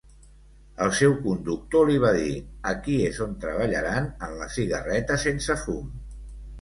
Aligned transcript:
El 0.85 0.93
seu 0.99 1.11
conductor 1.25 1.85
li 1.91 1.99
va 2.05 2.13
dir 2.15 2.31
"Aquí 2.71 2.95
és 3.09 3.21
on 3.29 3.37
treballaran 3.47 4.09
en 4.29 4.35
la 4.41 4.49
cigarreta 4.59 5.19
sense 5.29 5.63
fum". 5.67 5.93